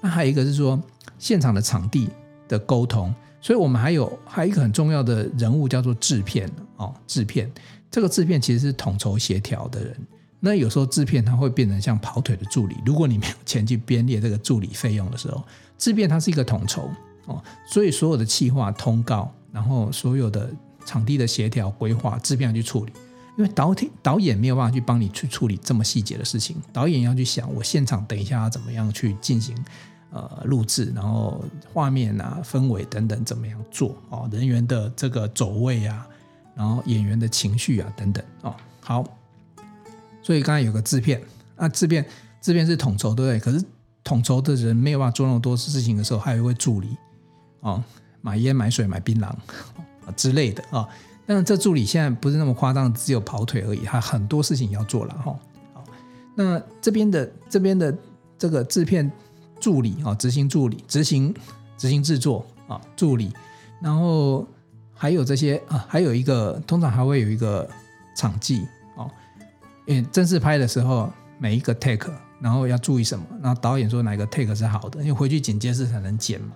[0.02, 0.80] 那还有一个是说
[1.18, 2.10] 现场的场地
[2.48, 7.50] 的沟通，所以我们还有还有一个很重要的人物叫做制片哦，制片
[7.90, 9.96] 这个制片其实是统筹协调的人。
[10.40, 15.44] 那有时候制片他会变成像跑腿的助理，如果你没有钱去编列这个助理费用的时候。
[15.82, 16.88] 制片它是一个统筹
[17.26, 20.48] 哦，所以所有的企划通告，然后所有的
[20.86, 22.94] 场地的协调规划，制片要去处理。
[23.36, 29.56] 因为导演导演没有办法去帮你去处理这么细节的事情，导演要去想我现场等一下要怎么样去进行
[30.12, 36.08] 呃录制，然后画面啊氛围等等怎么样做哦，人员的这个走位啊，
[36.54, 38.54] 然后演员的情绪啊等等哦。
[38.82, 39.04] 好，
[40.22, 41.20] 所以刚才有个制片
[41.56, 42.06] 啊，制片
[42.40, 43.40] 制片是统筹对不对？
[43.40, 43.66] 可是。
[44.04, 46.98] 统筹的人没有办法做那么多事情的时候，还有一位助理，
[47.62, 47.84] 哦，
[48.22, 49.32] 买烟、买水、买槟榔
[50.16, 50.88] 之类的啊。
[51.26, 55.40] 但是这助理现在不是那么夸张，只有跑腿而已，他很多事情要做了哈。
[55.74, 55.84] 好，
[56.36, 57.96] 那这边的这边的
[58.38, 59.10] 这个制片
[59.60, 61.34] 助理啊，执行助理、执行
[61.78, 63.32] 执行制作啊助理，
[63.80, 64.46] 然后
[64.94, 67.70] 还有这些啊，还有一个通常还会有一个
[68.16, 69.10] 场记哦，
[69.86, 72.12] 因为正式拍的时候每一个 take，
[72.42, 76.54] 然后要注意什么，然后导演说哪个 take 是好的，因为回去剪接室才能剪嘛，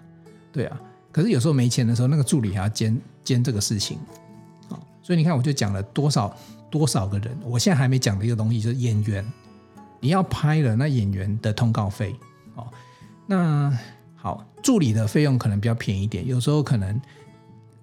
[0.51, 0.81] 对啊。
[1.11, 3.97] 可是有时候没钱的时候，那个助理还要兼兼这个事情，
[4.69, 6.35] 啊，所以你看，我就讲了多少
[6.69, 9.25] 多少个人，我现在还没讲的一个东西就是演员，
[10.01, 12.13] 你要拍了，那演员的通告费，
[12.55, 12.67] 哦，
[13.25, 13.71] 那
[14.15, 17.01] 好，助理的费用可能比较便宜一点，有时候可能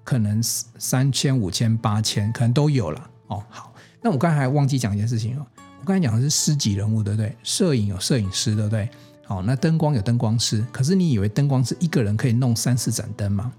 [0.05, 5.47] 可能三千、五千、八千，可能都有了，哦，好，那我刚才还忘记讲一件事情哦，
[5.83, 7.37] 我刚才讲的是师级人物，对不对？
[7.43, 8.89] 摄影有摄影师，对不对？
[9.25, 13.53] 好，那灯光有灯光师，可是你以为灯光师一个人可以弄三四盏灯吗？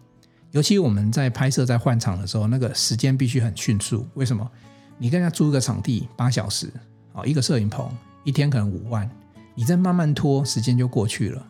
[0.51, 4.07] 尤其我们在拍摄、在换场的时候，那个时间必须很迅速。
[4.13, 4.49] 为什么？
[4.97, 6.71] 你跟人家租一个场地八小时，
[7.11, 7.91] 啊，一个摄影棚
[8.23, 9.09] 一天可能五万，
[9.53, 11.45] 你再慢慢拖，时间就过去了。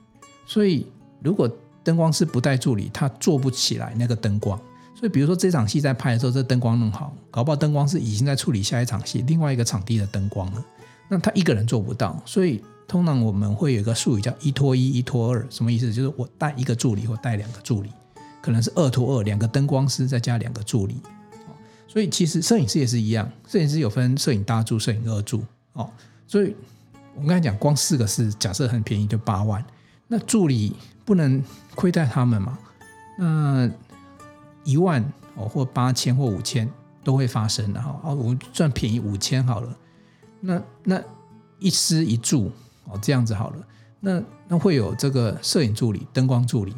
[0.48, 0.88] 所以，
[1.22, 1.48] 如果
[1.84, 4.60] 灯光师不带助理，他做不起来那个灯光。
[4.96, 10.66] 所以，比如说这场戏在拍的时候，这灯光弄好，搞不好灯光师已经在处理下一场戏，另外一个场地的灯光了。
[11.10, 12.64] 那他一个人做不到，所以。
[12.86, 15.92] 通常我们会有一个术语叫一拖一，一拖二，什么意思？
[15.92, 17.90] 就是我带一个助理或带两个助理，
[18.42, 20.98] 可能是二拖二，两个灯光师再加两个助理。
[21.88, 25.42] 所以其实摄影师也是一样，摄影师有分摄影大助、摄影二助。
[25.72, 25.90] 哦，
[26.28, 26.54] 所以
[27.16, 29.64] 我刚才讲，光四个是假设很便宜，就八万。
[30.08, 30.76] 那助理
[31.06, 31.42] 不能
[31.76, 32.60] 亏待他们嘛？
[33.18, 33.72] 那
[34.64, 35.04] 一万
[35.36, 36.70] 哦，或八千或五千
[37.04, 38.00] 都会发生的哈。
[38.04, 39.78] 哦，我们算便宜五千好了。
[40.40, 41.02] 那那
[41.60, 42.52] 一师一助。
[42.86, 43.66] 哦，这样子好了，
[44.02, 46.76] 那那会有这个摄影助理、灯光助理，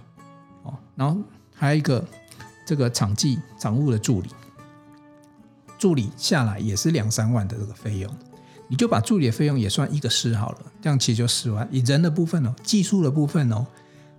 [0.61, 1.19] 哦，然后
[1.51, 2.05] 还有一个
[2.63, 4.29] 这个场记、场务的助理，
[5.79, 8.15] 助理下来也是两三万的这个费用，
[8.67, 11.67] 你就把助理的费用也算一个师好了，这样其实就十万。
[11.71, 13.65] 以人的部分哦，技术的部分哦，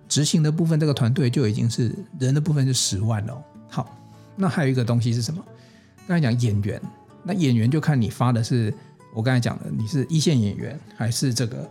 [0.09, 3.43] 执行的部分，这个团队就已经是人的部分是十万了。
[3.69, 3.95] 好，
[4.35, 5.43] 那还有一个东西是什么？
[6.07, 6.81] 刚才讲演员，
[7.23, 8.73] 那演员就看你发的是。
[9.13, 11.67] 我刚才讲的，你是一线演员还是这个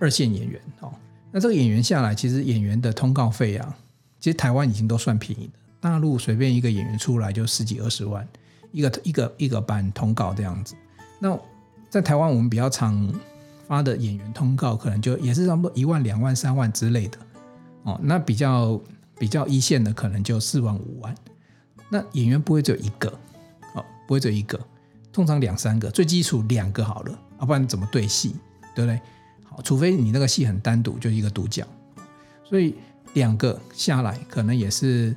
[0.00, 0.58] 二线演员？
[0.80, 0.90] 哦，
[1.30, 3.76] 那这个演员下来，其实演员的通告费啊，
[4.18, 5.52] 其实台湾已经都算便宜的。
[5.80, 8.26] 大陆随便一个演员出来就十几二十万，
[8.72, 10.74] 一个一个一个班通告这样子。
[11.18, 11.38] 那
[11.90, 13.12] 在台湾，我们比较常
[13.66, 17.18] 发的演员通告，可能就也是差不多一万、两万、三万之类的。
[17.82, 18.80] 哦，那比较
[19.18, 21.14] 比较一线的，可能就四万、五万。
[21.90, 23.08] 那演员不会只有一个，
[23.74, 24.58] 哦，不会只有一个。
[25.12, 28.36] 通常两三个，最基础两个好了，啊、不然怎么对戏，
[28.74, 29.00] 对不对？
[29.44, 31.66] 好，除非你那个戏很单独，就一个独角，
[32.44, 32.74] 所以
[33.14, 35.16] 两个下来可能也是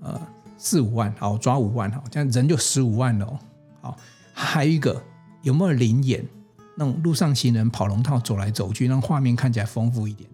[0.00, 0.20] 呃
[0.56, 3.38] 四五万，好抓五万，好，这样人就十五万了。
[3.82, 3.96] 好，
[4.32, 5.02] 还有一个
[5.42, 6.24] 有没有临演？
[6.76, 10.28] 那种路上行人跑龙套走来走去，让画面看起来丰富一点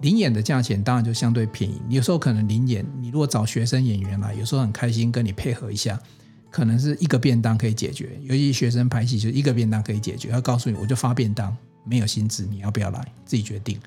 [0.00, 1.80] 的临演的价钱当然就相对便宜。
[1.88, 5.98] 有时候可能临演，你如果找学生演员来，有时候很开心跟你配合一下。
[6.50, 10.30] 可能是一个便当可以解决，尤其学生拍戏，就一个便当可以解决。
[10.30, 13.06] 他告诉你，我就发便当，没有薪资，你要不要来？
[13.26, 13.78] 自己决定。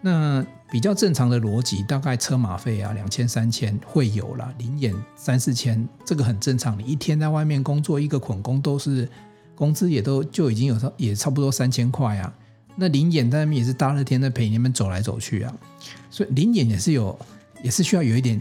[0.00, 6.78] 那比较正常的逻辑，大概车马费啊，两千三千会有啦，临演三四千，这个很正常。
[6.78, 9.08] 你一天在外面工作，一个捆工都是
[9.56, 12.32] 工资也都就已经有也差不多三千块啊。
[12.76, 15.54] 那林演在那边也是大热天的陪你们走来走去啊，
[16.10, 17.18] 所以林演也是有，
[17.62, 18.40] 也是需要有一点。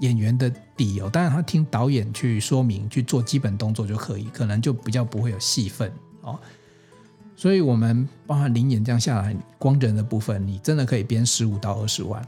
[0.00, 6.38] 演员的底哦，当然他听导演去说明去做基本动作就可以，可能就比较不会有戏份哦。
[7.34, 12.22] 所以，我们包含林演这样下来，光人的部分，你真的可以编十五到二十万。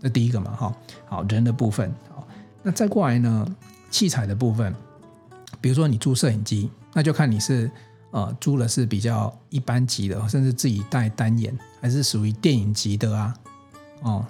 [0.00, 2.26] 这第一个嘛，哈，好，人的部分，好，
[2.62, 3.46] 那再过来呢，
[3.90, 4.74] 器材的部分，
[5.60, 7.70] 比如说你租摄影机，那就看你是
[8.16, 13.34] 呃租的是比较一般级的，甚至自己带单眼，还是属于电影级的啊？
[14.00, 14.26] 哦，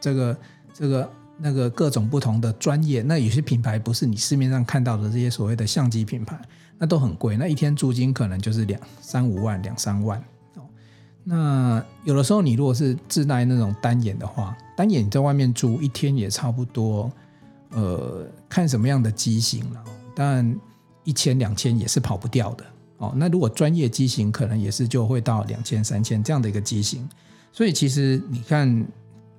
[0.00, 0.36] 这个
[0.74, 1.08] 这个。
[1.42, 6.38] 那个各种不同的专业，那有些品牌不是你市面上看到的这些所谓的相机品牌，
[6.76, 7.34] 那都很贵。
[7.34, 10.22] 那一天租金可能就是两三五万、两三万
[10.56, 10.62] 哦。
[11.24, 17.10] 那有的时候你如果是自带那种单眼的话，单眼在外面租一天也差不多，
[17.70, 19.82] 呃，看什么样的机型了。
[20.14, 20.60] 当然
[21.04, 22.66] 一千两千也是跑不掉的
[23.00, 23.12] 哦。
[23.16, 27.06] 那如果专业机型，可能也是就会到两千三千这样的一个机型。
[27.52, 28.86] 所以其实你看，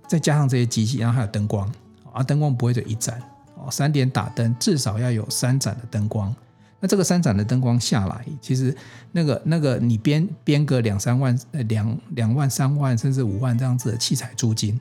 [0.06, 1.72] 再加上这些机器，然后还有灯光。
[2.12, 3.18] 啊，灯光不会就一盏
[3.56, 6.36] 哦，三点打灯至少要有三盏的灯光。
[6.78, 8.76] 那这个三盏的灯光下来，其实
[9.14, 14.78] 那个那个你编编个两三万、呃两两万、三万甚至五万这样子的器材租金，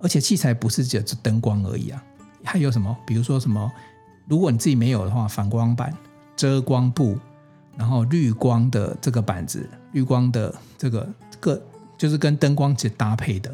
[0.00, 2.04] 而且器材不是只有灯光而已啊，
[2.44, 2.94] 还有什么？
[3.06, 3.72] 比如说什么
[4.26, 5.96] 如果你自己没有的话，反光板、
[6.36, 7.16] 遮光布，
[7.76, 11.08] 然后绿光的这个板子、绿光的这个
[11.40, 11.62] 个
[11.98, 13.50] 就是跟灯光去搭配的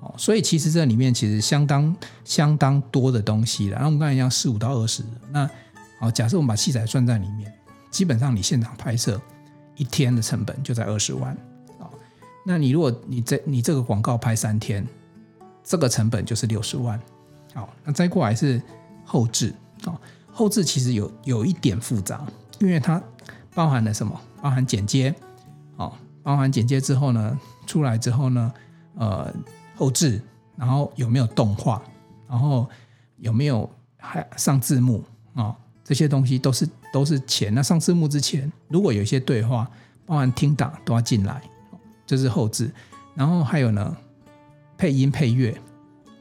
[0.00, 0.14] 哦。
[0.16, 3.76] 所以其实这里面其实相当相当多的东西了。
[3.76, 5.48] 然后我们刚才讲十五到二十，那
[5.98, 7.52] 好，假设我们把器材算在里面，
[7.90, 9.20] 基本上你现场拍摄
[9.76, 11.32] 一天的成本就在二十万
[11.78, 11.88] 啊。
[12.44, 14.86] 那你如果你这你这个广告拍三天，
[15.62, 17.00] 这个成本就是六十万。
[17.54, 18.60] 好，那再过来是
[19.04, 19.54] 后置。
[19.84, 19.98] 哦，
[20.32, 22.26] 后置其实有有一点复杂，
[22.58, 23.02] 因为它
[23.54, 24.20] 包含了什么？
[24.42, 25.14] 包含剪接，
[25.76, 28.52] 哦，包含剪接之后呢，出来之后呢，
[28.96, 29.32] 呃，
[29.76, 30.20] 后置，
[30.56, 31.82] 然后有没有动画，
[32.28, 32.68] 然后
[33.18, 35.02] 有没有还上字幕
[35.34, 35.56] 啊、哦？
[35.82, 37.54] 这些东西都是都是钱。
[37.54, 39.70] 那上字幕之前，如果有一些对话，
[40.06, 41.42] 包含听打都要进来，
[42.06, 42.70] 这是后置。
[43.14, 43.96] 然后还有呢，
[44.76, 45.56] 配音配乐，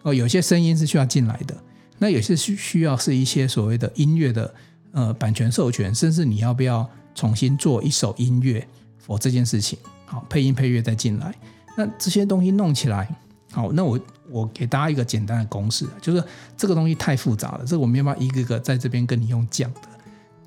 [0.03, 1.55] 哦，有些声音是需要进来的。
[1.97, 4.53] 那有些需需要是一些所谓的音乐的
[4.91, 8.67] 呃版权授权，甚至你要不要重新做一首音乐
[9.05, 11.33] for 这件事情，好，配音配乐再进来，
[11.77, 13.07] 那这些东西弄起来，
[13.51, 13.99] 好，那我
[14.29, 16.23] 我给大家一个简单的公式，就是
[16.57, 19.81] 这个东西太复杂了，这个我没办法一个个在这边跟你用讲的。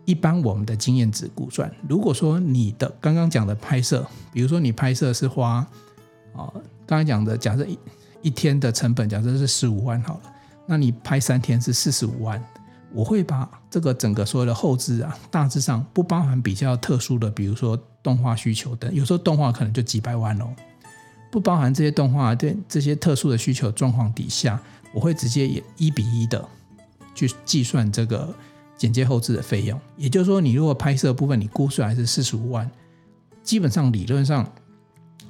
[0.05, 5.67] 一般我们的经验值估算，如果说你的刚刚讲的拍摄，比如说你拍摄是花
[6.33, 6.53] 啊，
[6.87, 7.79] 刚才讲的假设一
[8.23, 10.21] 一天的成本，假设是十五万好了。
[10.65, 12.41] 那你拍三天是四十五万，
[12.93, 20.47] 我会把这个整个所有的后制啊，大致上不包含比较特殊的，比如说动画需求的，有时候动画可能就几百万哦，
[21.31, 24.61] 不包含这些动画对这些特殊的需求状况底下，
[24.95, 26.43] 我会直接也一比一的
[27.15, 28.33] 去计算这个
[28.79, 29.79] 剪接后制的费用。
[29.97, 32.71] 也就是说，你如果拍摄部分你估出来是四十五万，
[33.43, 34.51] 基本上理论上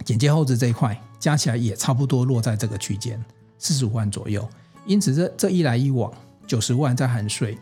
[0.04, 3.20] 剪接后制这一块加起来也差不多落在这个区间
[3.58, 4.46] 四十五万左右。
[4.84, 6.12] 因此，这这一来一往，
[6.46, 7.58] 九十万在含税，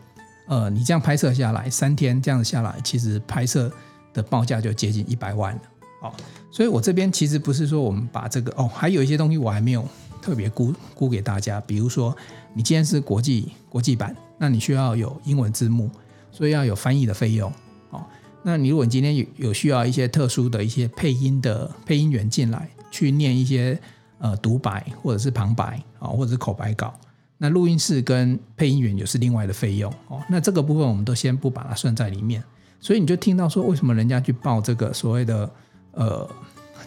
[0.47, 3.71] 呃，你这样拍摄下来，三天这样子下来，其实拍摄
[4.13, 5.61] 的报价就接近一百万了。
[6.01, 6.13] 哦，
[6.51, 9.87] 所以我这边其实不是说我们把这个哦，还有一些东西我还没有
[10.21, 12.15] 特别估估给大家，比如说
[12.53, 15.89] 你今天是国际国际版，那你需要有英文字幕，
[16.31, 17.51] 所以要有翻译的费用。
[17.89, 18.05] 哦，
[18.43, 23.79] 那你如果你今天有有需要一些特殊的一些配音的配音员进来去念一些
[24.19, 26.93] 呃独白或者是旁白啊，或者是口白稿。
[27.37, 30.21] 那录音室跟配音员也是另外的费用哦。
[30.29, 32.41] 那这个部分我们都先不把它算在里面，
[32.79, 35.51] 所以你就听到说，为什么人家去报这个所谓的
[35.91, 36.29] 呃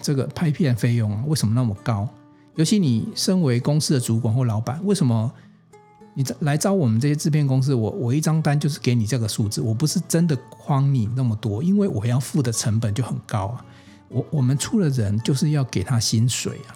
[0.01, 1.23] 这个拍片费用啊？
[1.27, 2.09] 为什么那么高？
[2.55, 5.31] 尤其你身为公司的主管或老板，为什么
[6.15, 7.75] 你来招我们这些制片公司？
[7.75, 10.35] 我我一张单就是给你这个数字，我不是真的
[10.67, 13.65] 诓你那么多，因为我要付的成本就很高啊。
[14.09, 16.73] 我我们出了人就是要给他薪水啊，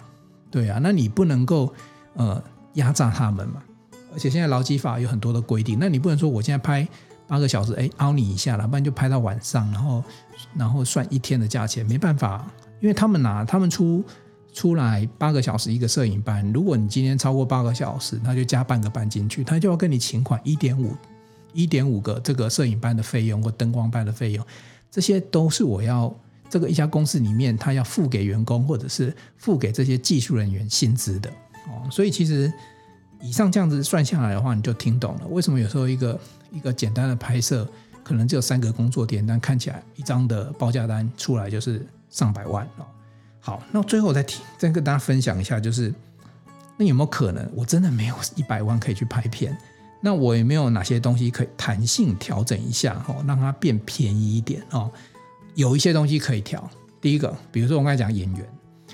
[0.51, 1.73] 对啊，那你不能够
[2.13, 2.41] 呃。
[2.73, 3.61] 压榨他们嘛，
[4.13, 6.87] 而且现在劳基法有很多的规定，那你不能说我现在拍
[7.27, 10.03] 八个小时，哎，凹你一下了，不然就拍到晚上，然后
[10.55, 12.45] 然后算一天的价钱，没办法，
[12.81, 14.03] 因为他们拿他们出
[14.53, 20.95] 出来八个小时一个摄影班，如果你今天超过八个小时，他就加半个班进去，他就要跟你请款一点五
[21.53, 24.45] 一点五个这个摄影班的费用或灯光班的费用，
[24.91, 26.13] 这些都是我要
[26.49, 31.31] 这个一家公司里面他要付给员工或者是付给这些技术人员薪资的。
[31.67, 32.51] 哦，所以其实
[33.21, 36.19] 以上这样子算下来的话，你就听懂了为什么有时候一个
[36.51, 37.67] 一个简单的拍摄
[38.03, 42.85] 可能只有三个工作点，但看起来一张的报价单出来就是上百万哦。
[43.39, 45.93] 好，那最后再提，再跟大家分享一下，就是
[46.77, 49.57] 那有没有可能我真的没有一百万可以去拍片？
[50.01, 54.91] 那我有没有哪些东西可以弹性调整一下哦，让它变便宜一点哦？
[55.55, 56.69] 有一些东西可以调。
[56.99, 58.45] 第一个，比如说我刚才讲演员。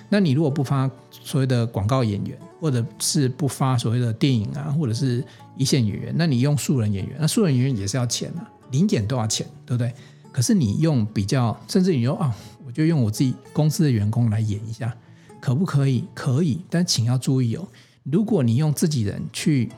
[0.09, 5.23] 那你如果不发所谓的广告演员，或者是不发所谓的电影啊，或者是
[5.55, 9.93] 一线演员，那你用素人演员，那素人演员也是要钱啊，零演都要钱，对不对？
[10.31, 14.95] 可是你用比较，甚至你说啊、我就用我自己公司的员工来演一下，
[15.39, 16.05] 可不可以？
[16.13, 17.67] 可以，但请要注意哦，
[18.03, 19.71] 如果你用自己人去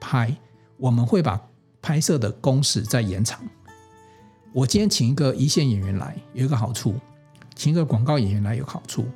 [0.00, 0.34] 拍，
[0.76, 1.40] 我们会把
[1.80, 3.40] 拍摄的工时再延长。
[4.52, 6.94] 我今天请一个一线演员来，有一个好处，
[7.54, 9.06] 请一个广告演员来有好处。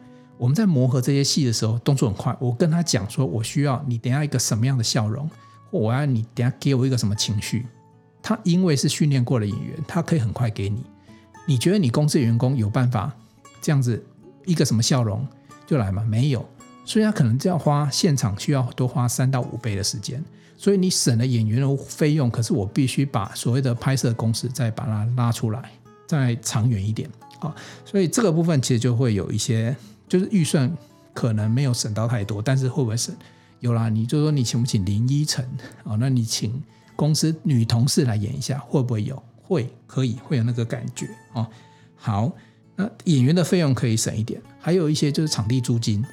[0.40, 2.34] 我们在磨合这些戏的时候，动作很快。
[2.40, 5.28] 我跟他讲说，我需要你等下一个什么样的笑容，
[5.70, 7.66] 或我要你等下给我一个什么情绪。
[8.22, 10.82] 他因为是训练过的演员，他可以很快给你。
[11.46, 13.14] 你觉得你公司的员工有办法
[13.60, 14.02] 这样子
[14.46, 15.26] 一个什么笑容
[15.66, 16.02] 就来吗？
[16.08, 16.48] 没有，
[16.86, 20.24] 所以他可能就要花现场需要多花三到五倍的时间。
[20.56, 25.70] 所以你省了演员的费用，可是我必须把所谓的拍摄公司再把它拉出来，
[26.06, 27.10] 再长远一点
[27.40, 27.54] 啊。
[27.84, 29.76] 所以这个部分其实就会有一些。
[30.10, 30.70] 就是预算
[31.14, 33.14] 可能没有省到太多，但是会不会省？
[33.60, 35.48] 有啦，你就说你请不请林依晨？
[35.84, 36.60] 哦，那你请
[36.96, 39.22] 公司女同事来演一下，会不会有？
[39.40, 41.46] 会，可以，会有那个感觉哦。
[41.94, 42.32] 好，
[42.74, 46.04] 那演员的费用可以省一点，还有一些就是场地租金。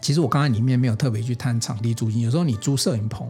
[0.00, 3.28] 其实我刚才里面没有特别去谈场地租金，有时候你租摄影棚，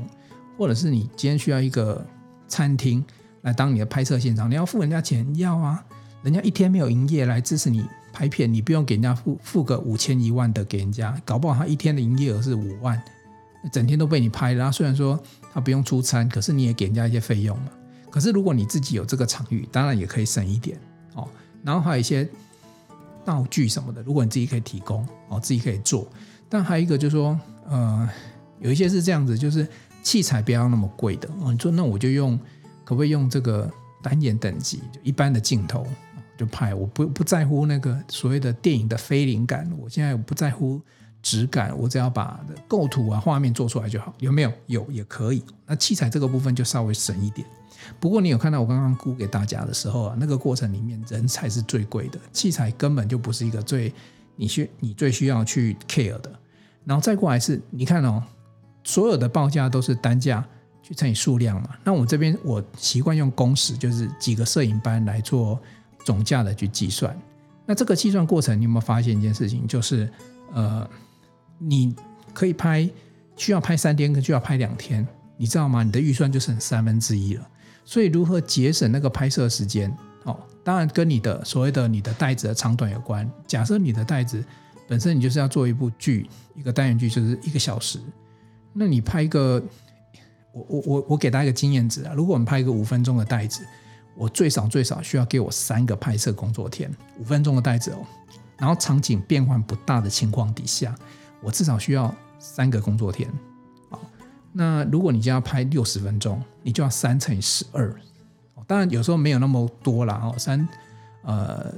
[0.57, 2.05] 或者是你今天需要一个
[2.49, 3.05] 餐厅
[3.43, 5.85] 来当你的拍摄现场，你要付人家钱，要啊，
[6.23, 7.85] 人家一天没有营业来支持你
[8.15, 13.03] 拍片，你不用给人家付付个五千一万的给人家，搞不好他一天的营业额是五万，
[13.73, 15.21] 整天都被你拍，然后虽然说
[15.53, 17.71] 他不用出餐，可是你也给人家一些费用嘛。
[18.09, 20.79] 可是如果你自己有这个场域，当然也可以省一点
[21.15, 21.29] 哦。
[21.65, 22.29] 然后还有一些
[23.25, 26.07] 道具什么的，如果你自己可以提供哦，自己可以做。
[26.49, 27.37] 但还有一个就是说，
[27.69, 28.09] 呃，
[28.61, 29.67] 有一些是这样子，就是
[30.05, 31.53] 器材不要那么贵的哦。
[31.53, 32.39] 你说那我就用，
[32.85, 33.69] 可不可以用这个
[34.01, 35.85] 单眼等级，就一般的镜头
[36.37, 36.75] 就拍？
[36.75, 40.81] 我不不在乎那个所谓的电影的非灵感，我现在我不在乎
[41.23, 44.13] 质感，我只要把构图啊画面做出来就好。
[44.19, 44.53] 有没有？
[44.67, 45.43] 有也可以。
[45.67, 47.47] 那器材这个部分就稍微省一点。
[48.01, 53.93] 不过你有看到我刚刚估给大家的时候啊，那个过程里面人才是最贵的，器材根本就不是一个最
[54.37, 56.33] 你需你最需要去 care 的。
[56.85, 58.23] 然后再过来是，你看哦，
[58.83, 60.47] 所有的报价都是单价
[60.83, 61.71] 去乘以数量嘛。
[61.85, 65.59] 那我这边我习惯用工时，就是几个摄影班来做
[66.05, 67.17] 总价的去计算。
[67.67, 69.67] 那这个计算过程，你有没有发现一件事情？
[69.67, 70.09] 就是
[70.53, 70.89] 呃，
[71.59, 71.95] 你
[72.33, 72.89] 可以拍
[73.37, 75.83] 需要拍三天，跟需要拍两天，你知道吗？
[75.83, 77.49] 你的预算就剩三分之一了。
[77.85, 79.91] 所以如何节省那个拍摄时间？
[80.25, 83.31] 哦，当然跟你的所谓的你的袋子的长短有关。
[83.47, 84.45] 假设你的袋子
[84.87, 87.99] 本身你就是要做一部剧，一个单元剧就是一个小时，
[88.73, 89.63] 那你拍一个，
[90.53, 93.67] 我我我我给大家一个经验值啊，如果我们拍一个五分钟的袋子，
[94.17, 97.99] 我最少最少需要给我三个拍摄工作天，五分钟的带子哦，
[98.57, 100.95] 然后场景变换不大的情况底下，
[101.43, 103.29] 我至少需要三个工作天。
[103.91, 104.01] 好
[104.53, 107.95] 那如果你就要拍六十分钟，你就要三乘以十二，
[108.67, 110.21] 当然有时候没有那么多啦。
[110.23, 110.67] 哦，三
[111.23, 111.73] 呃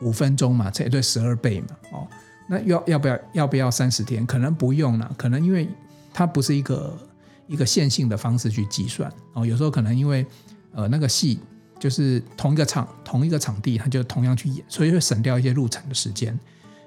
[0.00, 2.08] 五分钟嘛，这也对十二倍嘛，哦，
[2.48, 4.26] 那要要不要要不要三十天？
[4.26, 5.68] 可能不用了，可能因为
[6.12, 6.98] 它不是一个
[7.46, 10.26] 一个线性的方式去计算哦，有时候可能因为
[10.72, 11.38] 呃那个戏
[11.78, 16.38] 就是同一个场同一个场地，他就同样去演，所以会省掉一些路程的时间。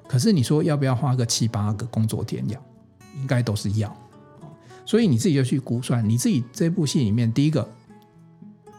[0.07, 2.61] 可是你说要不要花个七八个工作天要？
[3.19, 3.95] 应该都是要。
[4.85, 7.67] 所以你自己就去估算，你自己这部戏里面，第一个，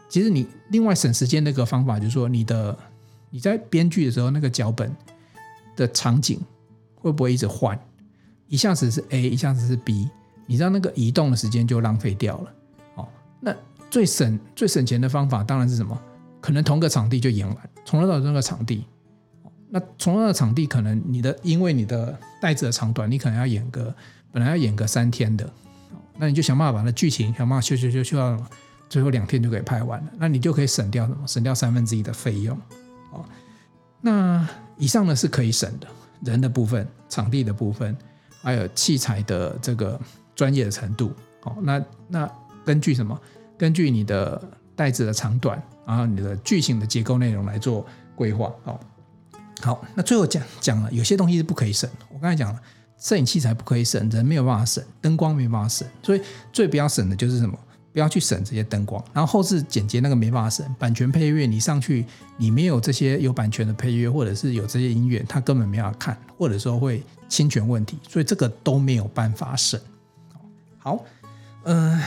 [0.09, 2.76] 其实你另外省时间的一个方法，就是说你的
[3.30, 4.94] 你在编剧的时候，那个脚本
[5.74, 6.40] 的场景
[6.94, 7.78] 会不会一直换？
[8.48, 10.09] 一下子是 A，一下子是 B，
[10.46, 12.52] 你知道那个移动的时间就浪费掉了。
[13.95, 15.97] 最省最省钱的方法当然是什么？
[16.40, 18.84] 可能同个场地就演完，同样的那个场地，
[19.70, 23.95] 那同样的场地可能你的因为你的带子的长短，你可能要演个
[24.32, 25.49] 本来要演个三天的。
[26.18, 28.36] 那你就想办法把那剧情想办法修修修修到
[28.88, 31.24] 最后两天就可以拍完了，那你就可以省掉什么？
[31.24, 32.59] 省掉三分之一的费用。
[33.12, 33.24] 哦，
[34.01, 34.45] 那
[34.76, 35.86] 以上呢是可以省的，
[36.24, 37.97] 人的部分、场地的部分，
[38.42, 40.01] 还有器材的这个
[40.34, 41.12] 专业的程度。
[41.45, 42.28] 哦，那那
[42.64, 43.16] 根据什么？
[43.57, 44.40] 根据你的
[44.76, 48.52] 带子的长短，然后你的剧情的结构内容来做规划。
[48.64, 48.78] 哦，
[49.61, 51.88] 好，那最后讲讲了，有些东西是不可以省。
[52.12, 52.61] 我刚才讲了。
[52.96, 57.59] 摄影器材不可以省，人没有办法省，灯光没办法省，所以最不要省的就是什么？
[57.92, 59.05] 不要去省这些灯光。
[59.12, 62.07] 然后后置剪接那个没办法省，版权配乐你上去，
[62.38, 69.78] 你没有这些有版权的配乐，或者是有这些音乐，他根本没法看，或者说会侵权问题，所以这个都没有办法省。
[70.78, 71.05] 好，
[71.64, 72.07] 嗯、呃，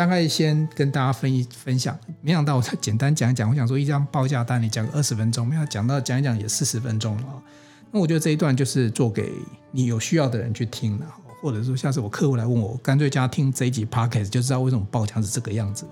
[0.00, 7.42] 大概先跟大家分一分享，没想到我再简单讲一讲，我想说一张报价单你讲个二十分钟，没有讲到讲一讲也四十分钟了。
[7.90, 9.30] 那我觉得这一段就是做给
[9.70, 11.04] 你有需要的人去听的，
[11.42, 15.84] 或者说下次我客户来问我，干脆加听这一集 podcast 就知道为什么报价是这个样子。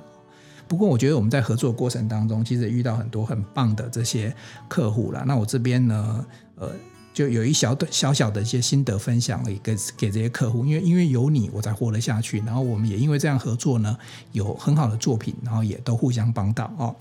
[0.66, 4.34] 不过我觉得我们在合作过程当中，其实遇到很多很棒的这些
[4.68, 5.22] 客户了。
[5.26, 6.70] 那我这边呢，呃，
[7.18, 12.38] 就有一小的小小的一些心得分享给给给这些客户，因为因为有你我才活得下去。
[12.42, 13.98] 然后我们也因为这样合作呢，
[14.30, 16.94] 有很好的作品，然后也都互相帮到哦。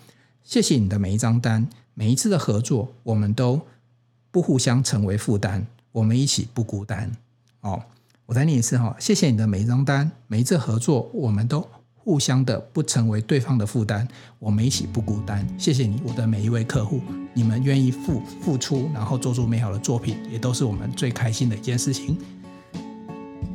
[0.44, 3.62] 谢谢你的每一张单，每一次的合作，我们都。
[4.30, 7.12] 不互相成为负担，我们一起不孤单。
[7.62, 7.82] 哦，
[8.28, 11.68] 我再念一次哈，谢谢你的每一张单，每一次合作，我们都
[12.08, 14.08] 互相的不成为对方的负担，
[14.40, 15.46] 我们一起不孤单。
[15.58, 17.02] 谢谢你，我的每一位客户，
[17.34, 22.18] 你们愿意付付出，然后做出美好的作品，也都是我们最开心的一件事情。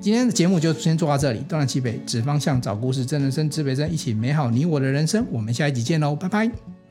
[0.02, 5.26] 今天的节目就先做到这里，东南西北指方向，找故事，真人生，指北针，一起美好你我的人生。
[5.30, 6.81] 我们下一集见喽，拜拜。